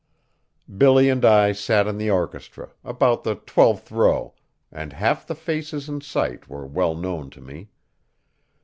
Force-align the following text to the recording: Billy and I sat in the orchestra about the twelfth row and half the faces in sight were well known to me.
Billy 0.79 1.09
and 1.09 1.23
I 1.23 1.51
sat 1.51 1.85
in 1.85 1.99
the 1.99 2.09
orchestra 2.09 2.71
about 2.83 3.23
the 3.23 3.35
twelfth 3.35 3.91
row 3.91 4.33
and 4.71 4.93
half 4.93 5.27
the 5.27 5.35
faces 5.35 5.87
in 5.87 6.01
sight 6.01 6.49
were 6.49 6.65
well 6.65 6.95
known 6.95 7.29
to 7.29 7.39
me. 7.39 7.69